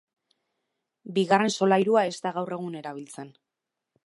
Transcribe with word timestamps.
Bigarren 1.19 1.53
solairua 1.57 2.05
ez 2.13 2.17
da 2.25 2.35
gaur 2.39 2.57
egun 2.59 2.79
erabiltzen. 2.83 3.35